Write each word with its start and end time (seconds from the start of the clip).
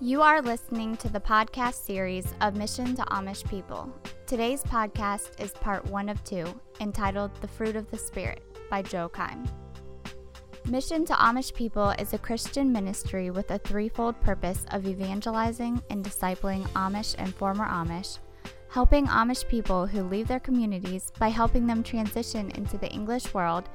You 0.00 0.22
are 0.22 0.40
listening 0.40 0.96
to 0.98 1.08
the 1.08 1.18
podcast 1.18 1.84
series 1.84 2.32
of 2.40 2.54
Mission 2.54 2.94
to 2.94 3.02
Amish 3.06 3.44
People. 3.50 3.92
Today's 4.28 4.62
podcast 4.62 5.40
is 5.42 5.50
part 5.50 5.84
one 5.86 6.08
of 6.08 6.22
two, 6.22 6.46
entitled 6.78 7.32
The 7.40 7.48
Fruit 7.48 7.74
of 7.74 7.90
the 7.90 7.98
Spirit 7.98 8.40
by 8.70 8.82
Joe 8.82 9.08
Keim. 9.08 9.44
Mission 10.66 11.04
to 11.04 11.14
Amish 11.14 11.52
People 11.52 11.90
is 11.98 12.12
a 12.12 12.18
Christian 12.18 12.70
ministry 12.72 13.30
with 13.30 13.50
a 13.50 13.58
threefold 13.58 14.20
purpose 14.20 14.64
of 14.70 14.86
evangelizing 14.86 15.82
and 15.90 16.04
discipling 16.04 16.62
Amish 16.74 17.16
and 17.18 17.34
former 17.34 17.66
Amish, 17.66 18.20
helping 18.68 19.08
Amish 19.08 19.48
people 19.48 19.84
who 19.84 20.04
leave 20.04 20.28
their 20.28 20.38
communities 20.38 21.10
by 21.18 21.26
helping 21.26 21.66
them 21.66 21.82
transition 21.82 22.52
into 22.52 22.78
the 22.78 22.90
English 22.90 23.34
world, 23.34 23.68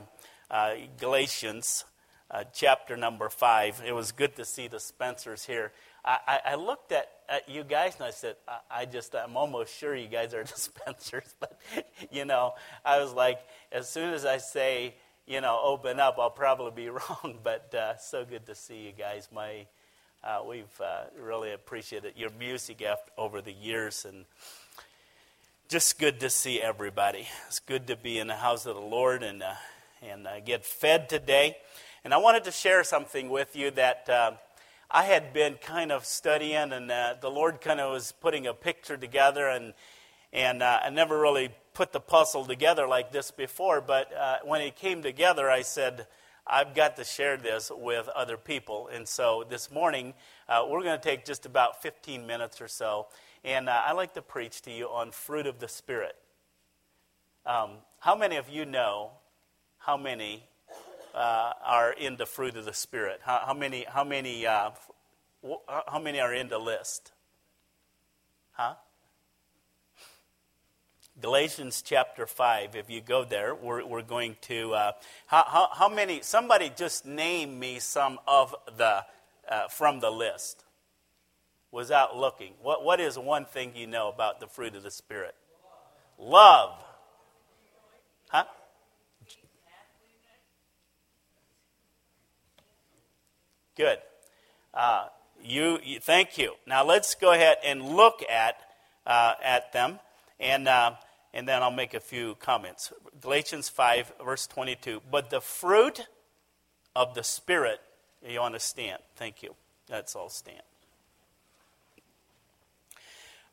uh, 0.50 0.72
Galatians 0.98 1.84
uh, 2.30 2.44
chapter 2.52 2.96
number 2.96 3.28
five, 3.28 3.82
it 3.86 3.92
was 3.92 4.12
good 4.12 4.34
to 4.36 4.46
see 4.46 4.68
the 4.68 4.80
Spencers 4.80 5.44
here. 5.44 5.72
I, 6.02 6.18
I, 6.26 6.40
I 6.52 6.54
looked 6.54 6.92
at, 6.92 7.10
at, 7.28 7.46
you 7.48 7.62
guys 7.62 7.96
and 7.96 8.04
I 8.04 8.10
said, 8.10 8.36
I, 8.48 8.60
I 8.70 8.86
just, 8.86 9.14
I'm 9.14 9.36
almost 9.36 9.76
sure 9.76 9.94
you 9.94 10.08
guys 10.08 10.32
are 10.32 10.44
the 10.44 10.56
Spencers. 10.56 11.34
But, 11.38 11.60
you 12.10 12.24
know, 12.24 12.54
I 12.86 13.00
was 13.00 13.12
like, 13.12 13.40
as 13.70 13.86
soon 13.88 14.14
as 14.14 14.24
I 14.24 14.38
say, 14.38 14.94
you 15.26 15.40
know, 15.40 15.60
open 15.62 15.98
up, 15.98 16.18
I'll 16.18 16.30
probably 16.30 16.84
be 16.84 16.88
wrong. 16.90 17.38
But 17.42 17.74
uh, 17.74 17.98
so 17.98 18.24
good 18.24 18.46
to 18.46 18.54
see 18.54 18.86
you 18.86 18.92
guys. 18.92 19.28
My, 19.32 19.66
uh, 20.22 20.42
we've 20.48 20.80
uh, 20.80 21.04
really 21.20 21.52
appreciated 21.52 22.14
your 22.16 22.30
music 22.30 22.82
over 23.18 23.40
the 23.40 23.52
years, 23.52 24.04
and 24.04 24.24
just 25.68 25.98
good 25.98 26.20
to 26.20 26.30
see 26.30 26.60
everybody. 26.60 27.26
It's 27.48 27.58
good 27.58 27.88
to 27.88 27.96
be 27.96 28.18
in 28.18 28.28
the 28.28 28.36
house 28.36 28.66
of 28.66 28.76
the 28.76 28.80
Lord 28.80 29.22
and 29.22 29.42
uh, 29.42 29.54
and 30.02 30.26
uh, 30.26 30.40
get 30.40 30.64
fed 30.64 31.08
today. 31.08 31.56
And 32.04 32.14
I 32.14 32.18
wanted 32.18 32.44
to 32.44 32.52
share 32.52 32.84
something 32.84 33.28
with 33.28 33.56
you 33.56 33.70
that. 33.72 34.08
Uh, 34.08 34.32
I 34.88 35.02
had 35.02 35.32
been 35.32 35.54
kind 35.54 35.90
of 35.90 36.04
studying, 36.04 36.72
and 36.72 36.88
the 36.88 37.28
Lord 37.28 37.60
kind 37.60 37.80
of 37.80 37.90
was 37.90 38.12
putting 38.12 38.46
a 38.46 38.54
picture 38.54 38.96
together, 38.96 39.48
and 39.48 39.74
and 40.36 40.62
I 40.62 40.90
never 40.90 41.18
really 41.18 41.48
put 41.72 41.92
the 41.92 42.00
puzzle 42.00 42.44
together 42.44 42.86
like 42.86 43.10
this 43.10 43.30
before, 43.30 43.80
but 43.80 44.14
uh, 44.14 44.36
when 44.44 44.60
it 44.60 44.76
came 44.76 45.02
together, 45.02 45.50
I 45.50 45.62
said, 45.62 46.06
I've 46.46 46.74
got 46.74 46.96
to 46.96 47.04
share 47.04 47.38
this 47.38 47.72
with 47.74 48.06
other 48.08 48.36
people. 48.36 48.90
And 48.92 49.08
so 49.08 49.46
this 49.48 49.70
morning, 49.70 50.12
uh, 50.46 50.66
we're 50.68 50.82
going 50.82 51.00
to 51.00 51.02
take 51.02 51.24
just 51.24 51.46
about 51.46 51.82
15 51.82 52.26
minutes 52.26 52.60
or 52.60 52.68
so. 52.68 53.06
And 53.44 53.70
uh, 53.70 53.80
I 53.86 53.92
like 53.92 54.12
to 54.12 54.22
preach 54.22 54.60
to 54.62 54.70
you 54.70 54.88
on 54.88 55.10
fruit 55.10 55.46
of 55.46 55.58
the 55.58 55.68
Spirit. 55.68 56.16
Um, 57.46 57.78
how 58.00 58.14
many 58.14 58.36
of 58.36 58.50
you 58.50 58.66
know 58.66 59.12
how 59.78 59.96
many 59.96 60.44
uh, 61.14 61.52
are 61.64 61.92
in 61.92 62.16
the 62.16 62.26
fruit 62.26 62.56
of 62.56 62.66
the 62.66 62.74
Spirit? 62.74 63.20
How, 63.22 63.42
how 63.46 63.54
many, 63.54 63.86
how, 63.88 64.04
many, 64.04 64.46
uh, 64.46 64.70
how 65.88 65.98
many 65.98 66.20
are 66.20 66.34
in 66.34 66.48
the 66.50 66.58
list? 66.58 67.12
Huh? 68.52 68.74
Galatians 71.18 71.80
chapter 71.80 72.26
5, 72.26 72.76
if 72.76 72.90
you 72.90 73.00
go 73.00 73.24
there, 73.24 73.54
we're, 73.54 73.82
we're 73.86 74.02
going 74.02 74.36
to. 74.42 74.74
Uh, 74.74 74.92
how, 75.26 75.44
how, 75.46 75.68
how, 75.72 75.88
many? 75.88 76.20
Somebody 76.20 76.70
just 76.76 77.06
name 77.06 77.58
me 77.58 77.78
some 77.78 78.18
of 78.28 78.54
the, 78.76 79.02
uh, 79.48 79.68
from 79.68 80.00
the 80.00 80.10
list 80.10 80.64
without 81.72 82.18
looking. 82.18 82.52
What, 82.60 82.84
what 82.84 83.00
is 83.00 83.18
one 83.18 83.46
thing 83.46 83.72
you 83.74 83.86
know 83.86 84.10
about 84.10 84.40
the 84.40 84.46
fruit 84.46 84.74
of 84.76 84.82
the 84.82 84.90
Spirit? 84.90 85.34
Love. 86.18 86.72
Huh? 88.28 88.44
Good. 93.74 93.98
Uh, 94.74 95.06
you, 95.42 95.78
you, 95.82 95.98
thank 95.98 96.36
you. 96.36 96.52
Now 96.66 96.84
let's 96.84 97.14
go 97.14 97.32
ahead 97.32 97.56
and 97.64 97.82
look 97.82 98.22
at, 98.30 98.56
uh, 99.06 99.32
at 99.42 99.72
them. 99.72 99.98
And 100.38 100.68
uh, 100.68 100.92
and 101.36 101.46
then 101.46 101.62
I'll 101.62 101.70
make 101.70 101.92
a 101.92 102.00
few 102.00 102.34
comments. 102.36 102.94
Galatians 103.20 103.68
5, 103.68 104.14
verse 104.24 104.46
22. 104.46 105.02
But 105.10 105.28
the 105.28 105.42
fruit 105.42 106.06
of 106.96 107.14
the 107.14 107.22
Spirit, 107.22 107.78
you 108.26 108.40
understand. 108.40 109.02
Thank 109.16 109.42
you. 109.42 109.54
That's 109.86 110.16
all 110.16 110.30
stand. 110.30 110.62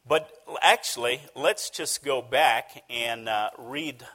But 0.08 0.32
actually, 0.62 1.24
let's 1.36 1.70
just 1.70 2.06
go 2.06 2.22
back 2.22 2.86
and 2.90 3.28
uh, 3.28 3.50
read 3.58 4.06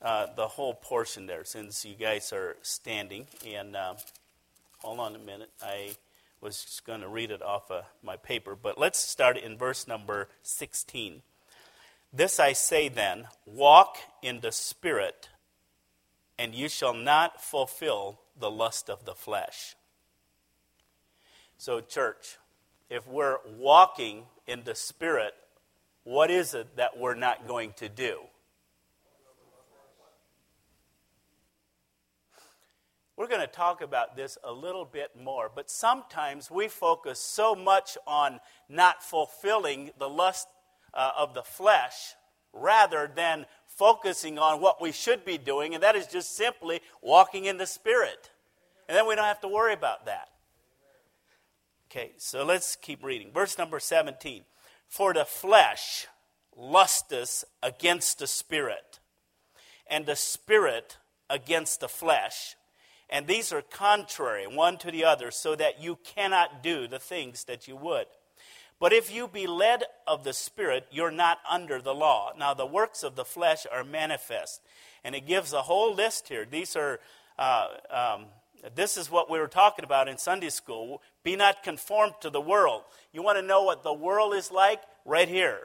uh, 0.00 0.26
the 0.36 0.46
whole 0.46 0.74
portion 0.74 1.26
there 1.26 1.44
since 1.44 1.84
you 1.84 1.96
guys 1.96 2.32
are 2.32 2.56
standing. 2.62 3.26
And 3.44 3.74
uh, 3.74 3.94
hold 4.78 5.00
on 5.00 5.16
a 5.16 5.18
minute. 5.18 5.50
I 5.60 5.96
was 6.40 6.80
going 6.86 7.00
to 7.00 7.08
read 7.08 7.32
it 7.32 7.42
off 7.42 7.72
of 7.72 7.86
my 8.04 8.16
paper. 8.16 8.54
But 8.54 8.78
let's 8.78 9.00
start 9.00 9.36
in 9.36 9.58
verse 9.58 9.88
number 9.88 10.28
16. 10.44 11.22
This 12.12 12.40
I 12.40 12.52
say 12.54 12.88
then 12.88 13.26
walk 13.44 13.98
in 14.22 14.40
the 14.40 14.52
Spirit, 14.52 15.28
and 16.38 16.54
you 16.54 16.68
shall 16.68 16.94
not 16.94 17.42
fulfill 17.42 18.20
the 18.38 18.50
lust 18.50 18.88
of 18.88 19.04
the 19.04 19.14
flesh. 19.14 19.76
So, 21.58 21.80
church, 21.80 22.38
if 22.88 23.06
we're 23.06 23.38
walking 23.58 24.24
in 24.46 24.64
the 24.64 24.74
Spirit, 24.74 25.34
what 26.04 26.30
is 26.30 26.54
it 26.54 26.76
that 26.76 26.96
we're 26.96 27.14
not 27.14 27.46
going 27.46 27.74
to 27.74 27.88
do? 27.88 28.20
We're 33.16 33.26
going 33.26 33.40
to 33.40 33.48
talk 33.48 33.82
about 33.82 34.16
this 34.16 34.38
a 34.44 34.52
little 34.52 34.84
bit 34.84 35.10
more, 35.20 35.50
but 35.52 35.68
sometimes 35.68 36.52
we 36.52 36.68
focus 36.68 37.18
so 37.18 37.56
much 37.56 37.98
on 38.06 38.38
not 38.68 39.02
fulfilling 39.02 39.90
the 39.98 40.08
lust 40.08 40.46
uh, 40.94 41.10
of 41.16 41.34
the 41.34 41.42
flesh 41.42 42.14
rather 42.52 43.10
than 43.14 43.46
focusing 43.66 44.38
on 44.38 44.60
what 44.60 44.80
we 44.80 44.92
should 44.92 45.24
be 45.24 45.38
doing, 45.38 45.74
and 45.74 45.82
that 45.82 45.96
is 45.96 46.06
just 46.06 46.36
simply 46.36 46.80
walking 47.02 47.44
in 47.44 47.58
the 47.58 47.66
Spirit. 47.66 48.30
And 48.88 48.96
then 48.96 49.06
we 49.06 49.14
don't 49.14 49.24
have 49.24 49.40
to 49.42 49.48
worry 49.48 49.74
about 49.74 50.06
that. 50.06 50.28
Okay, 51.90 52.12
so 52.18 52.44
let's 52.44 52.76
keep 52.76 53.02
reading. 53.02 53.32
Verse 53.32 53.56
number 53.56 53.80
17 53.80 54.44
For 54.88 55.14
the 55.14 55.24
flesh 55.24 56.06
lusteth 56.56 57.44
against 57.62 58.18
the 58.18 58.26
Spirit, 58.26 58.98
and 59.86 60.06
the 60.06 60.16
Spirit 60.16 60.98
against 61.30 61.80
the 61.80 61.88
flesh. 61.88 62.56
And 63.10 63.26
these 63.26 63.52
are 63.52 63.62
contrary 63.62 64.46
one 64.46 64.76
to 64.78 64.90
the 64.90 65.04
other, 65.04 65.30
so 65.30 65.54
that 65.54 65.80
you 65.80 65.98
cannot 66.04 66.62
do 66.62 66.86
the 66.86 66.98
things 66.98 67.44
that 67.44 67.66
you 67.66 67.76
would. 67.76 68.06
But 68.80 68.92
if 68.92 69.12
you 69.12 69.26
be 69.26 69.46
led 69.46 69.84
of 70.06 70.22
the 70.22 70.32
Spirit, 70.32 70.86
you're 70.90 71.10
not 71.10 71.38
under 71.50 71.80
the 71.80 71.94
law. 71.94 72.32
Now, 72.38 72.54
the 72.54 72.66
works 72.66 73.02
of 73.02 73.16
the 73.16 73.24
flesh 73.24 73.66
are 73.70 73.82
manifest. 73.82 74.60
And 75.02 75.14
it 75.14 75.26
gives 75.26 75.52
a 75.52 75.62
whole 75.62 75.94
list 75.94 76.28
here. 76.28 76.46
These 76.48 76.76
are, 76.76 77.00
uh, 77.38 77.68
um, 77.90 78.26
this 78.76 78.96
is 78.96 79.10
what 79.10 79.30
we 79.30 79.38
were 79.38 79.48
talking 79.48 79.84
about 79.84 80.08
in 80.08 80.16
Sunday 80.16 80.50
school. 80.50 81.02
Be 81.24 81.34
not 81.34 81.64
conformed 81.64 82.14
to 82.20 82.30
the 82.30 82.40
world. 82.40 82.82
You 83.12 83.22
want 83.22 83.38
to 83.38 83.46
know 83.46 83.64
what 83.64 83.82
the 83.82 83.92
world 83.92 84.34
is 84.34 84.52
like? 84.52 84.80
Right 85.04 85.28
here. 85.28 85.60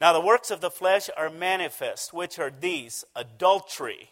Now, 0.00 0.12
the 0.12 0.20
works 0.20 0.50
of 0.50 0.60
the 0.60 0.70
flesh 0.70 1.10
are 1.16 1.28
manifest, 1.28 2.14
which 2.14 2.38
are 2.38 2.52
these 2.58 3.04
adultery, 3.16 4.10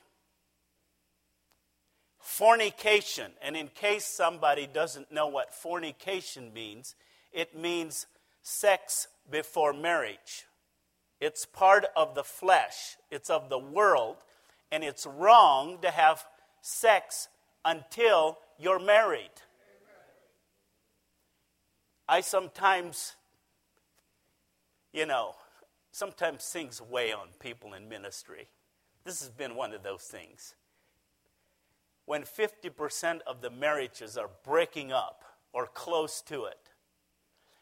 fornication. 2.19 3.31
And 3.41 3.57
in 3.57 3.69
case 3.69 4.05
somebody 4.05 4.67
doesn't 4.67 5.13
know 5.13 5.29
what 5.29 5.55
fornication 5.55 6.53
means, 6.53 6.95
it 7.33 7.57
means 7.57 8.07
sex 8.43 9.09
before 9.31 9.73
marriage. 9.73 10.47
It's 11.21 11.47
part 11.47 11.87
of 11.97 12.15
the 12.15 12.25
flesh, 12.25 12.97
it's 13.11 13.31
of 13.31 13.49
the 13.49 13.59
world, 13.59 14.17
and 14.71 14.85
it's 14.85 15.07
wrong 15.07 15.79
to 15.83 15.91
have 15.91 16.25
sex 16.61 17.29
until 17.65 18.39
you're 18.59 18.79
married. 18.79 19.31
I 22.09 22.21
sometimes, 22.21 23.17
you 24.93 25.07
know, 25.07 25.35
sometimes 25.91 26.45
things 26.45 26.81
weigh 26.81 27.13
on 27.13 27.29
people 27.41 27.75
in 27.75 27.89
ministry. 27.89 28.49
This 29.05 29.21
has 29.21 29.31
been 29.31 29.57
one 29.57 29.73
of 29.73 29.83
those 29.83 30.03
things. 30.03 30.55
When 32.05 32.23
50% 32.23 33.21
of 33.27 33.41
the 33.41 33.51
marriages 33.51 34.17
are 34.17 34.31
breaking 34.45 34.93
up 34.93 35.25
or 35.53 35.67
close 35.67 36.21
to 36.23 36.45
it, 36.45 36.66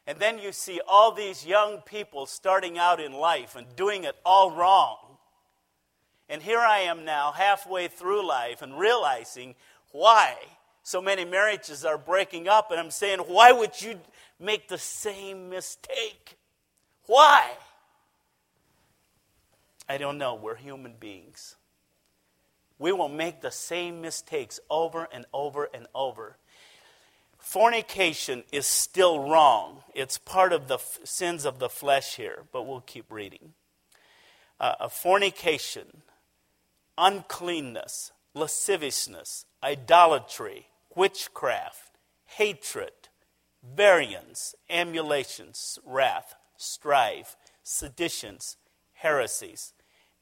and 0.07 0.19
then 0.19 0.39
you 0.39 0.51
see 0.51 0.79
all 0.87 1.11
these 1.11 1.45
young 1.45 1.79
people 1.79 2.25
starting 2.25 2.77
out 2.77 2.99
in 2.99 3.13
life 3.13 3.55
and 3.55 3.75
doing 3.75 4.03
it 4.03 4.15
all 4.25 4.51
wrong. 4.51 4.97
And 6.29 6.41
here 6.41 6.59
I 6.59 6.79
am 6.79 7.05
now, 7.05 7.31
halfway 7.31 7.87
through 7.87 8.27
life, 8.27 8.61
and 8.61 8.77
realizing 8.79 9.55
why 9.91 10.35
so 10.83 11.01
many 11.01 11.25
marriages 11.25 11.85
are 11.85 11.97
breaking 11.97 12.47
up, 12.47 12.71
and 12.71 12.79
I'm 12.79 12.91
saying, 12.91 13.19
why 13.19 13.51
would 13.51 13.81
you 13.81 13.99
make 14.39 14.67
the 14.67 14.77
same 14.77 15.49
mistake? 15.49 16.37
Why? 17.07 17.49
I 19.87 19.97
don't 19.97 20.17
know. 20.17 20.35
We're 20.35 20.55
human 20.55 20.93
beings. 20.99 21.55
We 22.77 22.91
will 22.91 23.09
make 23.09 23.41
the 23.41 23.51
same 23.51 24.01
mistakes 24.01 24.59
over 24.69 25.07
and 25.11 25.25
over 25.33 25.69
and 25.73 25.87
over. 25.95 26.37
Fornication 27.45 28.43
is 28.51 28.65
still 28.65 29.29
wrong. 29.29 29.83
It's 29.93 30.17
part 30.17 30.51
of 30.51 30.67
the 30.67 30.79
f- 30.79 30.97
sins 31.03 31.45
of 31.45 31.59
the 31.59 31.69
flesh 31.69 32.15
here, 32.15 32.45
but 32.51 32.65
we'll 32.65 32.81
keep 32.81 33.05
reading. 33.11 33.53
Uh, 34.59 34.89
fornication, 34.89 36.01
uncleanness, 36.97 38.11
lasciviousness, 38.33 39.45
idolatry, 39.63 40.69
witchcraft, 40.95 41.91
hatred, 42.25 43.09
variance, 43.63 44.55
emulations, 44.67 45.77
wrath, 45.85 46.33
strife, 46.57 47.37
seditions, 47.61 48.57
heresies, 48.93 49.73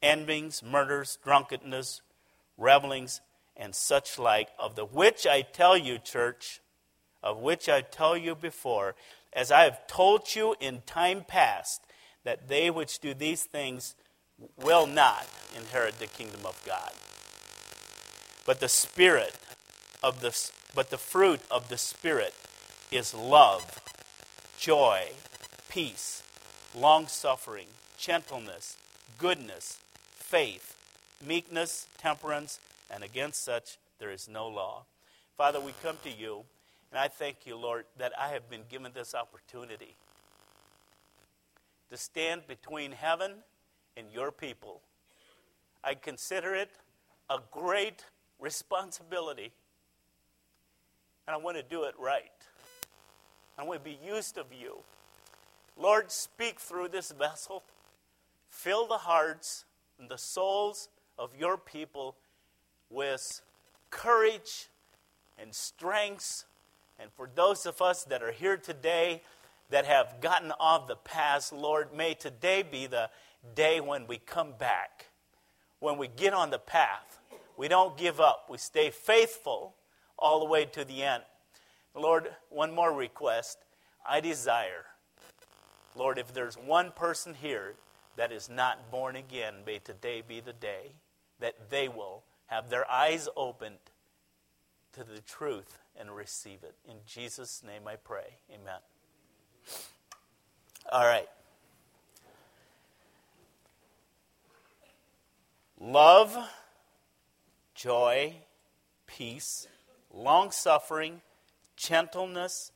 envyings, 0.02 0.62
murders, 0.62 1.18
drunkenness, 1.24 2.02
revelings, 2.58 3.22
and 3.56 3.74
such 3.74 4.18
like, 4.18 4.50
of 4.58 4.76
the 4.76 4.84
which 4.84 5.26
I 5.26 5.40
tell 5.40 5.78
you, 5.78 5.96
church, 5.96 6.60
of 7.24 7.38
which 7.38 7.68
I 7.68 7.80
tell 7.80 8.16
you 8.16 8.34
before, 8.34 8.94
as 9.32 9.50
I 9.50 9.64
have 9.64 9.86
told 9.86 10.36
you 10.36 10.54
in 10.60 10.82
time 10.86 11.24
past, 11.26 11.80
that 12.22 12.48
they 12.48 12.70
which 12.70 13.00
do 13.00 13.14
these 13.14 13.42
things 13.42 13.96
will 14.62 14.86
not 14.86 15.26
inherit 15.56 15.98
the 15.98 16.06
kingdom 16.06 16.40
of 16.44 16.62
God. 16.66 16.92
But 18.46 18.60
the 18.60 18.68
Spirit 18.68 19.34
of 20.02 20.20
the 20.20 20.38
but 20.74 20.90
the 20.90 20.98
fruit 20.98 21.40
of 21.50 21.68
the 21.68 21.78
Spirit 21.78 22.34
is 22.90 23.14
love, 23.14 23.80
joy, 24.58 25.08
peace, 25.68 26.22
long 26.74 27.06
suffering, 27.06 27.68
gentleness, 27.96 28.76
goodness, 29.18 29.78
faith, 30.14 30.76
meekness, 31.24 31.86
temperance, 31.96 32.58
and 32.90 33.02
against 33.02 33.42
such 33.42 33.78
there 33.98 34.10
is 34.10 34.28
no 34.28 34.46
law. 34.46 34.84
Father, 35.36 35.60
we 35.60 35.72
come 35.82 35.96
to 36.02 36.10
you, 36.10 36.44
and 36.94 37.00
I 37.00 37.08
thank 37.08 37.38
you, 37.44 37.56
Lord, 37.56 37.86
that 37.98 38.12
I 38.16 38.28
have 38.28 38.48
been 38.48 38.60
given 38.68 38.92
this 38.94 39.16
opportunity 39.16 39.96
to 41.90 41.96
stand 41.96 42.46
between 42.46 42.92
heaven 42.92 43.32
and 43.96 44.06
your 44.14 44.30
people. 44.30 44.80
I 45.82 45.94
consider 45.94 46.54
it 46.54 46.70
a 47.28 47.38
great 47.50 48.04
responsibility, 48.38 49.50
and 51.26 51.34
I 51.34 51.36
want 51.36 51.56
to 51.56 51.64
do 51.64 51.82
it 51.82 51.96
right. 51.98 52.30
I 53.58 53.64
want 53.64 53.84
to 53.84 53.90
be 53.90 53.98
used 54.06 54.38
of 54.38 54.46
you. 54.52 54.76
Lord, 55.76 56.12
speak 56.12 56.60
through 56.60 56.90
this 56.90 57.10
vessel. 57.10 57.64
Fill 58.48 58.86
the 58.86 58.98
hearts 58.98 59.64
and 59.98 60.08
the 60.08 60.16
souls 60.16 60.90
of 61.18 61.30
your 61.36 61.58
people 61.58 62.14
with 62.88 63.42
courage 63.90 64.68
and 65.36 65.52
strength. 65.52 66.44
And 66.98 67.10
for 67.12 67.28
those 67.34 67.66
of 67.66 67.82
us 67.82 68.04
that 68.04 68.22
are 68.22 68.32
here 68.32 68.56
today 68.56 69.22
that 69.70 69.86
have 69.86 70.20
gotten 70.20 70.52
off 70.60 70.86
the 70.86 70.96
path, 70.96 71.52
Lord, 71.52 71.94
may 71.94 72.14
today 72.14 72.62
be 72.62 72.86
the 72.86 73.10
day 73.54 73.80
when 73.80 74.06
we 74.06 74.18
come 74.18 74.52
back, 74.58 75.08
when 75.80 75.98
we 75.98 76.08
get 76.08 76.32
on 76.32 76.50
the 76.50 76.58
path. 76.58 77.18
We 77.56 77.68
don't 77.68 77.96
give 77.96 78.20
up, 78.20 78.46
we 78.48 78.58
stay 78.58 78.90
faithful 78.90 79.74
all 80.18 80.40
the 80.40 80.46
way 80.46 80.64
to 80.66 80.84
the 80.84 81.02
end. 81.02 81.22
Lord, 81.94 82.28
one 82.50 82.74
more 82.74 82.92
request. 82.92 83.58
I 84.08 84.20
desire, 84.20 84.86
Lord, 85.94 86.18
if 86.18 86.32
there's 86.32 86.56
one 86.56 86.90
person 86.90 87.34
here 87.34 87.74
that 88.16 88.32
is 88.32 88.48
not 88.48 88.90
born 88.90 89.16
again, 89.16 89.54
may 89.66 89.78
today 89.78 90.22
be 90.26 90.40
the 90.40 90.52
day 90.52 90.92
that 91.40 91.70
they 91.70 91.88
will 91.88 92.22
have 92.46 92.70
their 92.70 92.90
eyes 92.90 93.28
opened 93.36 93.78
to 94.94 95.04
the 95.04 95.20
truth 95.20 95.78
and 95.98 96.14
receive 96.14 96.62
it. 96.62 96.74
In 96.88 96.96
Jesus' 97.06 97.62
name 97.64 97.82
I 97.86 97.96
pray. 97.96 98.36
Amen. 98.50 98.80
All 100.92 101.04
right. 101.04 101.28
Love, 105.80 106.36
joy, 107.74 108.34
peace, 109.06 109.66
long 110.12 110.50
suffering, 110.50 111.20
gentleness, 111.76 112.70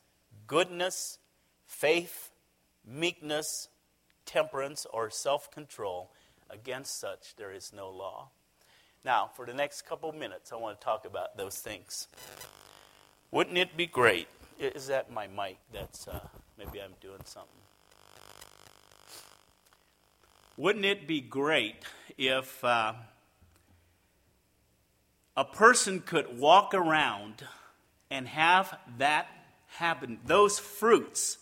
goodness, 0.47 1.17
faith, 1.65 2.31
meekness, 2.85 3.69
temperance, 4.25 4.85
or 4.91 5.09
self 5.09 5.49
control. 5.51 6.11
Against 6.49 6.99
such 6.99 7.35
there 7.37 7.51
is 7.51 7.71
no 7.73 7.89
law. 7.89 8.29
Now, 9.05 9.29
for 9.33 9.45
the 9.45 9.53
next 9.53 9.83
couple 9.83 10.11
minutes, 10.11 10.51
I 10.51 10.57
want 10.57 10.79
to 10.79 10.85
talk 10.85 11.05
about 11.05 11.37
those 11.37 11.57
things. 11.57 12.07
Wouldn't 13.31 13.57
it 13.57 13.77
be 13.77 13.85
great? 13.85 14.27
Is 14.59 14.87
that 14.87 15.11
my 15.11 15.27
mic? 15.27 15.57
That's 15.71 16.07
uh, 16.07 16.19
maybe 16.57 16.81
I'm 16.81 16.93
doing 16.99 17.21
something. 17.23 17.49
Wouldn't 20.57 20.83
it 20.83 21.07
be 21.07 21.21
great 21.21 21.75
if 22.17 22.61
uh, 22.65 22.93
a 25.37 25.45
person 25.45 26.01
could 26.01 26.37
walk 26.37 26.73
around 26.73 27.45
and 28.11 28.27
have 28.27 28.77
that 28.97 29.27
happen, 29.67 30.19
those 30.25 30.59
fruits 30.59 31.37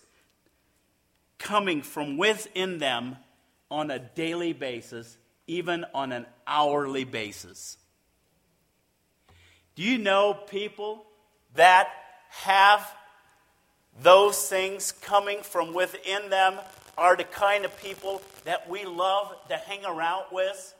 coming 1.39 1.81
from 1.81 2.17
within 2.17 2.77
them 2.77 3.15
on 3.71 3.89
a 3.89 3.97
daily 3.97 4.53
basis, 4.53 5.17
even 5.47 5.85
on 5.93 6.11
an 6.11 6.25
hourly 6.45 7.05
basis. 7.05 7.77
Do 9.75 9.83
you 9.83 9.97
know 9.97 10.33
people 10.33 11.05
that 11.55 11.87
have 12.29 12.85
those 14.01 14.47
things 14.47 14.91
coming 14.91 15.41
from 15.41 15.73
within 15.73 16.29
them 16.29 16.59
are 16.97 17.15
the 17.15 17.23
kind 17.23 17.63
of 17.63 17.75
people 17.81 18.21
that 18.43 18.69
we 18.69 18.85
love 18.85 19.33
to 19.49 19.55
hang 19.55 19.85
around 19.85 20.25
with? 20.31 20.73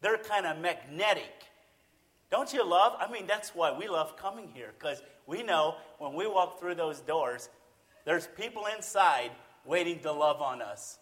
They're 0.00 0.18
kind 0.18 0.46
of 0.46 0.58
magnetic. 0.58 1.32
Don't 2.30 2.52
you 2.52 2.64
love? 2.64 2.94
I 2.98 3.10
mean, 3.10 3.26
that's 3.26 3.54
why 3.54 3.76
we 3.76 3.88
love 3.88 4.16
coming 4.16 4.50
here, 4.52 4.72
because 4.78 5.02
we 5.26 5.42
know 5.42 5.76
when 5.98 6.12
we 6.12 6.26
walk 6.26 6.60
through 6.60 6.74
those 6.74 7.00
doors, 7.00 7.48
there's 8.04 8.26
people 8.26 8.64
inside 8.76 9.30
waiting 9.64 10.00
to 10.00 10.12
love 10.12 10.40
on 10.42 10.62
us. 10.62 10.98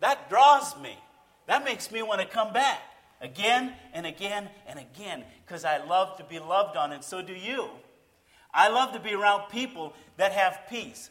That 0.00 0.28
draws 0.28 0.78
me. 0.80 0.96
That 1.46 1.64
makes 1.64 1.90
me 1.90 2.02
want 2.02 2.20
to 2.20 2.26
come 2.26 2.52
back 2.52 2.80
again 3.20 3.72
and 3.92 4.06
again 4.06 4.48
and 4.66 4.78
again 4.78 5.24
because 5.44 5.64
I 5.64 5.84
love 5.84 6.16
to 6.18 6.24
be 6.24 6.38
loved 6.38 6.76
on, 6.76 6.92
and 6.92 7.02
so 7.02 7.22
do 7.22 7.34
you. 7.34 7.68
I 8.52 8.68
love 8.68 8.92
to 8.92 9.00
be 9.00 9.14
around 9.14 9.50
people 9.50 9.94
that 10.16 10.32
have 10.32 10.60
peace. 10.68 11.10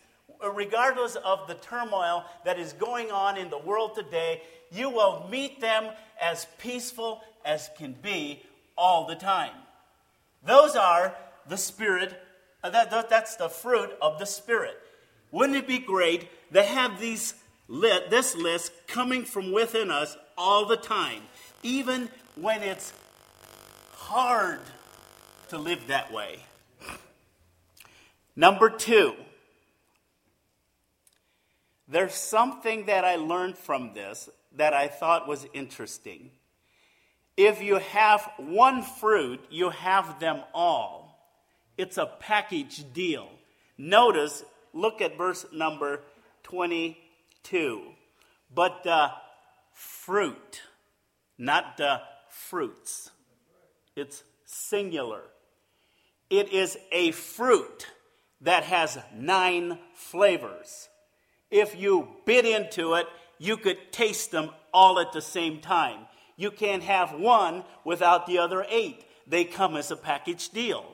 Regardless 0.54 1.16
of 1.16 1.48
the 1.48 1.56
turmoil 1.56 2.26
that 2.46 2.60
is 2.60 2.74
going 2.74 3.12
on 3.12 3.38
in 3.38 3.50
the 3.50 3.58
world 3.58 3.96
today, 3.96 4.42
you 4.72 4.90
will 4.90 5.28
meet 5.30 5.60
them 5.60 5.90
as 6.22 6.48
peaceful 6.58 7.22
as 7.44 7.70
can 7.78 7.94
be 7.94 8.44
all 8.78 9.08
the 9.08 9.16
time. 9.16 9.54
Those 10.46 10.76
are 10.76 11.16
the 11.48 11.58
Spirit, 11.58 12.22
uh, 12.64 12.70
that, 12.70 12.92
that, 12.92 13.10
that's 13.10 13.36
the 13.36 13.50
fruit 13.50 13.92
of 14.02 14.20
the 14.20 14.26
Spirit. 14.26 14.78
Wouldn't 15.32 15.58
it 15.58 15.68
be 15.68 15.80
great 15.80 16.28
to 16.54 16.64
have 16.64 17.00
these 17.00 17.34
lit, 17.70 18.10
this 18.10 18.36
list 18.36 18.74
coming 18.88 19.24
from 19.24 19.54
within 19.54 19.90
us 19.90 20.18
all 20.38 20.66
the 20.66 20.76
time, 20.76 21.22
even 21.64 22.10
when 22.36 22.62
it's 22.62 22.92
hard 23.94 24.60
to 25.50 25.58
live 25.58 25.88
that 25.88 26.12
way? 26.12 26.40
Number 28.36 28.70
two, 28.70 29.16
there's 31.88 32.14
something 32.14 32.86
that 32.88 33.06
I 33.06 33.16
learned 33.16 33.58
from 33.58 33.94
this 33.94 34.30
that 34.56 34.74
I 34.74 34.88
thought 34.88 35.28
was 35.28 35.46
interesting. 35.54 36.32
If 37.38 37.62
you 37.62 37.76
have 37.76 38.30
one 38.38 38.82
fruit, 38.82 39.40
you 39.50 39.70
have 39.70 40.20
them 40.20 40.42
all. 40.54 41.18
It's 41.78 41.98
a 41.98 42.06
package 42.06 42.84
deal. 42.94 43.30
Notice, 43.78 44.44
look 44.74 45.02
at 45.02 45.18
verse 45.18 45.46
number 45.54 46.02
22. 47.44 47.82
But 48.54 48.84
the 48.84 49.12
fruit, 49.74 50.62
not 51.38 51.78
the 51.78 52.02
fruits. 52.30 53.12
It's 53.96 54.24
singular. 54.46 55.22
It 56.30 56.52
is 56.52 56.78
a 56.92 57.12
fruit 57.12 57.88
that 58.42 58.64
has 58.64 58.98
nine 59.16 59.78
flavors. 59.94 60.90
If 61.52 61.76
you 61.76 62.08
bit 62.26 62.46
into 62.46 62.94
it, 62.94 63.08
you 63.38 63.58
could 63.58 63.92
taste 63.92 64.32
them 64.32 64.52
all 64.74 65.00
at 65.00 65.12
the 65.14 65.22
same 65.22 65.60
time. 65.62 66.02
You 66.36 66.52
can't 66.52 66.84
have 66.84 67.14
one 67.14 67.64
without 67.84 68.26
the 68.26 68.38
other 68.38 68.66
eight. 68.70 69.06
They 69.28 69.44
come 69.44 69.76
as 69.76 69.92
a 69.92 69.96
package 69.96 70.50
deal. 70.50 70.86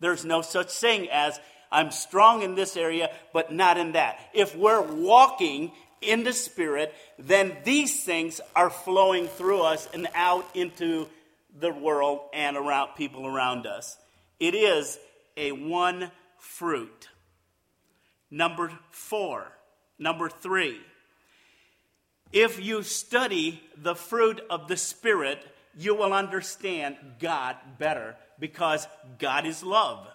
There's 0.00 0.24
no 0.24 0.42
such 0.42 0.70
thing 0.70 1.08
as 1.10 1.40
I'm 1.74 1.90
strong 1.90 2.42
in 2.42 2.54
this 2.54 2.76
area, 2.76 3.10
but 3.32 3.52
not 3.52 3.76
in 3.76 3.92
that. 3.92 4.18
If 4.32 4.56
we're 4.56 4.80
walking 4.80 5.72
in 6.00 6.22
the 6.22 6.32
Spirit, 6.32 6.94
then 7.18 7.56
these 7.64 8.04
things 8.04 8.40
are 8.54 8.70
flowing 8.70 9.26
through 9.26 9.62
us 9.62 9.88
and 9.92 10.06
out 10.14 10.46
into 10.54 11.08
the 11.58 11.72
world 11.72 12.20
and 12.32 12.56
around 12.56 12.94
people 12.96 13.26
around 13.26 13.66
us. 13.66 13.96
It 14.38 14.54
is 14.54 14.98
a 15.36 15.52
one 15.52 16.10
fruit. 16.38 17.08
Number 18.30 18.72
four, 18.90 19.46
number 19.98 20.28
three. 20.28 20.80
If 22.32 22.64
you 22.64 22.82
study 22.82 23.62
the 23.76 23.94
fruit 23.94 24.40
of 24.50 24.68
the 24.68 24.76
Spirit, 24.76 25.44
you 25.76 25.94
will 25.94 26.12
understand 26.12 26.96
God 27.20 27.56
better 27.78 28.16
because 28.38 28.86
God 29.18 29.46
is 29.46 29.62
love. 29.62 30.06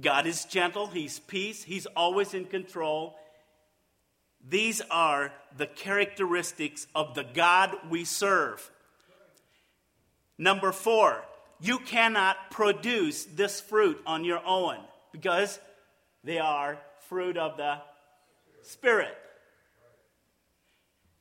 God 0.00 0.26
is 0.26 0.44
gentle, 0.44 0.86
He's 0.86 1.18
peace, 1.18 1.62
He's 1.62 1.86
always 1.86 2.34
in 2.34 2.46
control. 2.46 3.16
These 4.48 4.80
are 4.90 5.32
the 5.56 5.66
characteristics 5.66 6.86
of 6.94 7.14
the 7.14 7.24
God 7.24 7.76
we 7.90 8.04
serve. 8.04 8.70
Number 10.38 10.72
four, 10.72 11.24
you 11.60 11.78
cannot 11.78 12.50
produce 12.50 13.24
this 13.24 13.60
fruit 13.60 14.00
on 14.06 14.24
your 14.24 14.44
own 14.44 14.78
because 15.12 15.60
they 16.24 16.38
are 16.38 16.78
fruit 17.08 17.36
of 17.36 17.56
the 17.56 17.78
Spirit. 18.62 19.16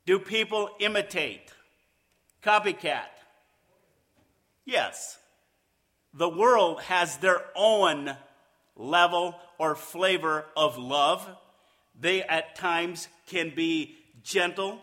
Do 0.05 0.19
people 0.19 0.69
imitate? 0.79 1.51
Copycat? 2.43 3.09
Yes. 4.65 5.17
The 6.13 6.29
world 6.29 6.81
has 6.83 7.17
their 7.17 7.41
own 7.55 8.15
level 8.81 9.35
or 9.57 9.75
flavor 9.75 10.45
of 10.57 10.77
love. 10.77 11.27
They 11.99 12.23
at 12.23 12.55
times 12.55 13.07
can 13.27 13.53
be 13.55 13.95
gentle, 14.23 14.79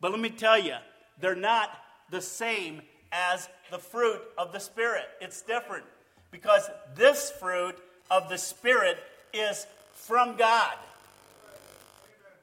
but 0.00 0.10
let 0.10 0.20
me 0.20 0.30
tell 0.30 0.58
you, 0.58 0.74
they're 1.20 1.34
not 1.34 1.70
the 2.10 2.20
same 2.20 2.82
as 3.12 3.48
the 3.70 3.78
fruit 3.78 4.20
of 4.36 4.52
the 4.52 4.58
Spirit. 4.58 5.04
It's 5.20 5.42
different 5.42 5.84
because 6.30 6.68
this 6.94 7.30
fruit 7.30 7.76
of 8.10 8.28
the 8.28 8.38
Spirit 8.38 8.98
is 9.32 9.66
from 9.94 10.36
God. 10.36 10.74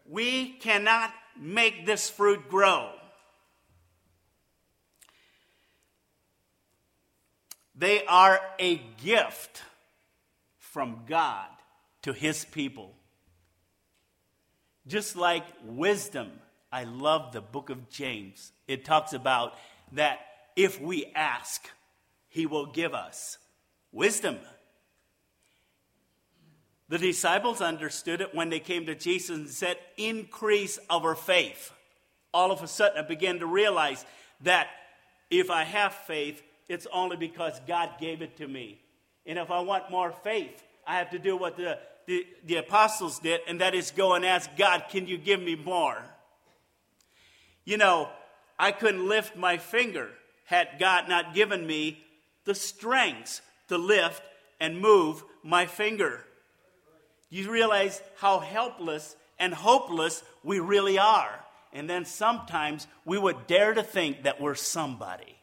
We 0.10 0.50
cannot 0.50 1.12
make 1.38 1.86
this 1.86 2.10
fruit 2.10 2.48
grow. 2.50 2.92
They 7.78 8.06
are 8.06 8.40
a 8.60 8.78
gift 9.04 9.64
from 10.76 11.04
God 11.08 11.48
to 12.02 12.12
his 12.12 12.44
people. 12.44 12.92
Just 14.86 15.16
like 15.16 15.46
wisdom, 15.64 16.30
I 16.70 16.84
love 16.84 17.32
the 17.32 17.40
book 17.40 17.70
of 17.70 17.90
James. 17.90 18.52
It 18.68 18.84
talks 18.84 19.14
about 19.14 19.54
that 19.94 20.20
if 20.58 20.82
we 20.82 21.06
ask, 21.16 21.66
he 22.28 22.46
will 22.46 22.66
give 22.66 22.94
us 22.94 23.38
wisdom. 23.94 24.36
The 26.90 26.98
disciples 26.98 27.62
understood 27.62 28.20
it 28.20 28.36
when 28.36 28.50
they 28.50 28.60
came 28.60 28.86
to 28.88 28.96
Jesus 28.96 29.34
and 29.34 29.50
said, 29.50 29.78
Increase 29.96 30.78
our 30.90 31.16
faith. 31.16 31.72
All 32.34 32.52
of 32.52 32.62
a 32.62 32.68
sudden, 32.68 32.98
I 32.98 33.08
began 33.08 33.40
to 33.40 33.46
realize 33.46 34.06
that 34.42 34.68
if 35.32 35.50
I 35.50 35.64
have 35.64 35.94
faith, 35.94 36.44
it's 36.68 36.86
only 36.92 37.16
because 37.16 37.62
God 37.66 37.92
gave 37.98 38.22
it 38.22 38.36
to 38.40 38.48
me. 38.50 38.82
And 39.26 39.40
if 39.40 39.50
I 39.52 39.60
want 39.62 39.90
more 39.90 40.12
faith, 40.12 40.64
I 40.86 40.98
have 40.98 41.10
to 41.12 41.20
do 41.20 41.36
what 41.36 41.58
the, 41.58 41.80
the, 42.06 42.26
the 42.46 42.56
apostles 42.58 43.20
did, 43.20 43.42
and 43.48 43.62
that 43.62 43.74
is 43.74 43.92
go 43.92 44.14
and 44.14 44.26
ask 44.26 44.50
God, 44.58 44.86
Can 44.90 45.08
you 45.08 45.18
give 45.18 45.42
me 45.42 45.56
more? 45.56 46.04
You 47.64 47.78
know, 47.78 48.10
I 48.60 48.72
couldn't 48.72 49.08
lift 49.08 49.36
my 49.36 49.58
finger 49.58 50.10
had 50.46 50.78
God 50.80 51.10
not 51.10 51.34
given 51.34 51.66
me 51.66 52.04
the 52.44 52.54
strength 52.54 53.42
to 53.70 53.78
lift 53.78 54.22
and 54.60 54.80
move 54.80 55.24
my 55.44 55.66
finger 55.66 56.24
you 57.36 57.52
realize 57.52 58.02
how 58.18 58.40
helpless 58.40 59.16
and 59.38 59.54
hopeless 59.54 60.24
we 60.44 60.60
really 60.60 60.98
are. 60.98 61.40
And 61.74 61.90
then 61.90 62.06
sometimes 62.06 62.88
we 63.04 63.18
would 63.18 63.48
dare 63.48 63.74
to 63.74 63.84
think 63.84 64.24
that 64.24 64.40
we're 64.40 64.56
somebody, 64.56 65.36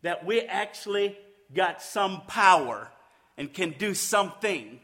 that 0.00 0.24
we 0.24 0.40
actually 0.40 1.18
got 1.54 1.82
some 1.82 2.22
power 2.26 2.90
and 3.36 3.52
can 3.52 3.74
do 3.78 3.94
something. 3.94 4.80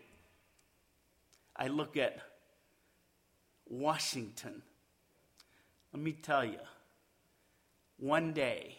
I 1.56 1.68
look 1.68 1.96
at 1.96 2.18
Washington. 3.66 4.62
Let 5.92 6.02
me 6.02 6.12
tell 6.12 6.44
you, 6.44 6.60
one 7.98 8.32
day 8.32 8.78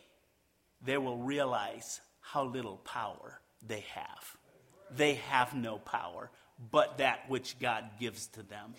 they 0.82 0.98
will 0.98 1.18
realize 1.18 2.02
how 2.22 2.46
little 2.46 2.78
power 2.78 3.40
they 3.66 3.86
have. 3.94 4.38
They 4.96 5.16
have 5.16 5.54
no 5.54 5.78
power 5.78 6.32
but 6.72 6.98
that 6.98 7.30
which 7.30 7.58
God 7.60 7.86
gives 8.00 8.28
to 8.28 8.44
them. 8.44 8.74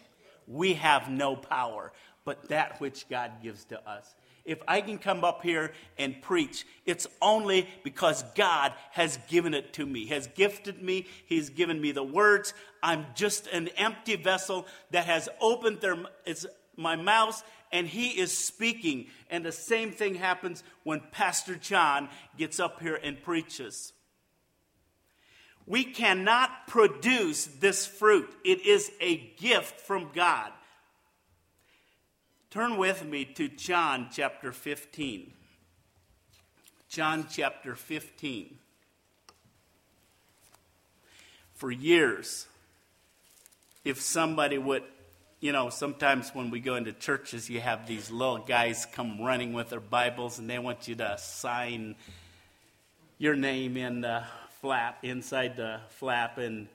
We 0.46 0.74
have 0.74 1.08
no 1.08 1.36
power 1.36 1.92
but 2.24 2.48
that 2.48 2.80
which 2.80 3.08
God 3.08 3.42
gives 3.42 3.64
to 3.66 3.88
us. 3.88 4.14
If 4.44 4.58
I 4.66 4.80
can 4.80 4.98
come 4.98 5.24
up 5.24 5.42
here 5.42 5.72
and 5.98 6.20
preach, 6.22 6.66
it's 6.86 7.06
only 7.20 7.68
because 7.84 8.22
God 8.34 8.72
has 8.92 9.18
given 9.28 9.54
it 9.54 9.72
to 9.74 9.86
me, 9.86 10.06
has 10.06 10.26
gifted 10.28 10.82
me, 10.82 11.06
He's 11.26 11.50
given 11.50 11.80
me 11.80 11.92
the 11.92 12.02
words. 12.02 12.54
I'm 12.82 13.06
just 13.14 13.46
an 13.48 13.68
empty 13.76 14.16
vessel 14.16 14.66
that 14.90 15.06
has 15.06 15.28
opened 15.40 15.80
their, 15.80 15.96
my 16.76 16.96
mouth 16.96 17.42
and 17.72 17.86
he 17.86 18.08
is 18.08 18.36
speaking. 18.36 19.06
And 19.30 19.44
the 19.44 19.52
same 19.52 19.92
thing 19.92 20.16
happens 20.16 20.62
when 20.82 21.00
Pastor 21.12 21.54
John 21.54 22.08
gets 22.36 22.58
up 22.58 22.80
here 22.80 22.98
and 23.02 23.22
preaches. 23.22 23.92
We 25.66 25.84
cannot 25.84 26.66
produce 26.66 27.46
this 27.46 27.86
fruit, 27.86 28.28
it 28.44 28.66
is 28.66 28.90
a 29.00 29.16
gift 29.38 29.80
from 29.80 30.10
God. 30.14 30.52
Turn 32.50 32.78
with 32.78 33.04
me 33.04 33.24
to 33.26 33.46
John 33.46 34.08
chapter 34.12 34.50
15. 34.50 35.32
John 36.88 37.26
chapter 37.30 37.76
15. 37.76 38.58
For 41.54 41.70
years, 41.70 42.48
if 43.84 44.00
somebody 44.00 44.58
would, 44.58 44.82
you 45.38 45.52
know, 45.52 45.70
sometimes 45.70 46.30
when 46.30 46.50
we 46.50 46.58
go 46.58 46.74
into 46.74 46.92
churches, 46.92 47.48
you 47.48 47.60
have 47.60 47.86
these 47.86 48.10
little 48.10 48.38
guys 48.38 48.84
come 48.84 49.20
running 49.22 49.52
with 49.52 49.68
their 49.68 49.78
Bibles 49.78 50.40
and 50.40 50.50
they 50.50 50.58
want 50.58 50.88
you 50.88 50.96
to 50.96 51.18
sign 51.18 51.94
your 53.18 53.36
name 53.36 53.76
in 53.76 54.00
the 54.00 54.24
flap, 54.60 55.04
inside 55.04 55.56
the 55.56 55.78
flap, 55.90 56.36
and 56.38 56.66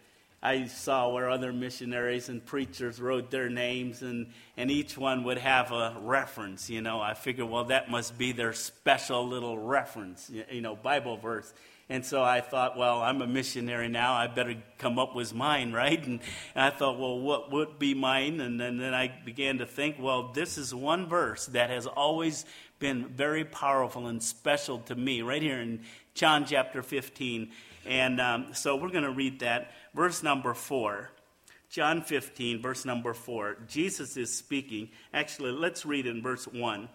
I 0.46 0.68
saw 0.68 1.10
where 1.10 1.28
other 1.28 1.52
missionaries 1.52 2.30
and 2.30 2.46
preachers 2.46 3.02
wrote 3.02 3.32
their 3.32 3.50
names, 3.50 4.04
and, 4.04 4.28
and 4.56 4.70
each 4.70 4.96
one 4.96 5.24
would 5.24 5.40
have 5.40 5.72
a 5.72 5.98
reference. 6.00 6.70
You 6.70 6.82
know, 6.82 7.02
I 7.02 7.16
figured, 7.16 7.50
well, 7.50 7.64
that 7.66 7.90
must 7.90 8.16
be 8.16 8.32
their 8.32 8.54
special 8.54 9.28
little 9.28 9.58
reference, 9.58 10.30
you 10.52 10.62
know, 10.62 10.76
Bible 10.76 11.18
verse. 11.18 11.52
And 11.90 12.06
so 12.06 12.24
I 12.24 12.42
thought, 12.42 12.78
well, 12.78 13.02
I'm 13.02 13.24
a 13.24 13.28
missionary 13.28 13.90
now. 13.90 14.14
I 14.14 14.28
better 14.28 14.56
come 14.78 15.00
up 15.00 15.16
with 15.16 15.34
mine, 15.34 15.74
right? 15.74 16.04
And, 16.06 16.20
and 16.54 16.64
I 16.64 16.70
thought, 16.70 17.00
well, 17.00 17.20
what 17.20 17.52
would 17.52 17.80
be 17.80 17.96
mine? 17.96 18.40
And 18.40 18.60
then, 18.60 18.78
then 18.78 18.94
I 18.94 19.12
began 19.26 19.58
to 19.60 19.66
think, 19.66 19.98
well, 20.00 20.32
this 20.32 20.60
is 20.60 20.76
one 20.76 21.08
verse 21.08 21.48
that 21.48 21.72
has 21.72 21.88
always 21.88 22.46
been 22.78 23.08
very 23.08 23.46
powerful 23.46 24.06
and 24.06 24.22
special 24.22 24.78
to 24.80 24.96
me, 24.96 25.24
right 25.24 25.42
here 25.42 25.60
in 25.60 25.82
John 26.14 26.46
chapter 26.46 26.84
15. 26.84 27.50
And 27.86 28.20
um, 28.20 28.48
so 28.54 28.76
we're 28.76 28.90
going 28.90 29.04
to 29.04 29.12
read 29.12 29.40
that. 29.40 29.72
Verse 29.94 30.24
number 30.24 30.54
four. 30.54 31.12
John 31.76 32.04
15, 32.04 32.62
verse 32.62 32.86
number 32.86 33.14
4. 33.14 33.58
Jesus 33.68 34.16
is 34.16 34.34
speaking. 34.34 34.90
Actually, 35.14 35.52
let's 35.52 35.86
read 35.86 36.06
in 36.06 36.22
verse 36.22 36.46
1. 36.48 36.88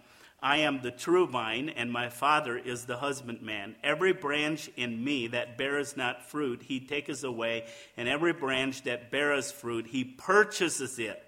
I 0.43 0.59
am 0.59 0.81
the 0.81 0.91
true 0.91 1.27
vine, 1.27 1.69
and 1.69 1.93
my 1.93 2.09
Father 2.09 2.57
is 2.57 2.87
the 2.87 2.97
husbandman. 2.97 3.77
Every 3.85 4.15
branch 4.15 4.71
in 4.77 5.05
me 5.05 5.27
that 5.29 5.59
bears 5.59 5.99
not 5.99 6.31
fruit, 6.31 6.63
he 6.63 6.81
taketh 6.81 7.23
away, 7.25 7.67
and 7.99 8.09
every 8.09 8.33
branch 8.33 8.85
that 8.85 9.11
bears 9.11 9.53
fruit, 9.53 9.87
he 9.87 10.03
purchases 10.03 10.99
it, 10.99 11.23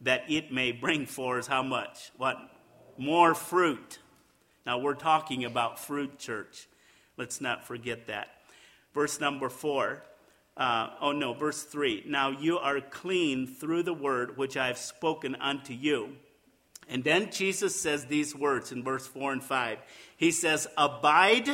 that 0.00 0.24
it 0.28 0.52
may 0.52 0.72
bring 0.72 1.06
forth 1.06 1.46
how 1.46 1.62
much? 1.62 2.10
What? 2.16 2.38
More 2.98 3.36
fruit. 3.36 4.00
Now, 4.64 4.78
we're 4.78 4.94
talking 4.94 5.44
about 5.44 5.78
fruit, 5.78 6.18
church. 6.18 6.66
Let's 7.16 7.40
not 7.40 7.68
forget 7.68 8.08
that. 8.08 8.35
Verse 8.96 9.20
number 9.20 9.50
four. 9.50 10.02
Uh, 10.56 10.88
oh 11.02 11.12
no, 11.12 11.34
verse 11.34 11.62
3. 11.64 12.04
Now 12.06 12.30
you 12.30 12.56
are 12.58 12.80
clean 12.80 13.46
through 13.46 13.82
the 13.82 13.92
word 13.92 14.38
which 14.38 14.56
I 14.56 14.68
have 14.68 14.78
spoken 14.78 15.34
unto 15.34 15.74
you. 15.74 16.16
And 16.88 17.04
then 17.04 17.30
Jesus 17.30 17.78
says 17.78 18.06
these 18.06 18.34
words 18.34 18.72
in 18.72 18.82
verse 18.82 19.06
4 19.06 19.32
and 19.32 19.44
5. 19.44 19.78
He 20.16 20.30
says, 20.30 20.66
Abide 20.78 21.50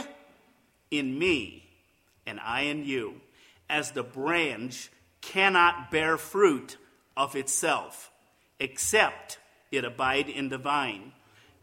in 0.93 1.19
me, 1.19 1.69
and 2.29 2.39
I 2.39 2.61
in 2.61 2.85
you. 2.85 3.21
as 3.69 3.91
the 3.91 4.05
branch 4.05 4.93
cannot 5.21 5.91
bear 5.91 6.17
fruit 6.17 6.77
of 7.17 7.35
itself, 7.35 8.13
except 8.61 9.41
it 9.73 9.85
abide 9.85 10.29
in 10.29 10.49
the 10.49 10.59
vine. 10.59 11.11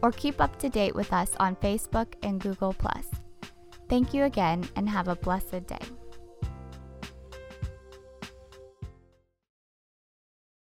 or 0.00 0.12
keep 0.12 0.40
up 0.40 0.58
to 0.58 0.70
date 0.70 0.94
with 0.94 1.12
us 1.12 1.36
on 1.38 1.56
Facebook 1.56 2.14
and 2.22 2.40
Google. 2.40 2.74
Thank 3.90 4.14
you 4.14 4.24
again 4.24 4.66
and 4.74 4.88
have 4.88 5.08
a 5.08 5.16
blessed 5.16 5.66
day. 5.66 5.84